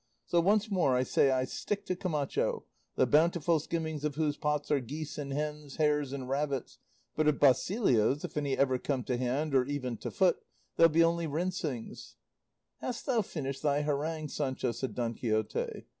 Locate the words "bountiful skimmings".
3.05-4.03